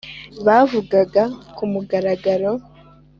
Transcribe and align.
bavugaga 0.45 1.23
ku 1.55 1.63
mugaragaro 1.71 2.51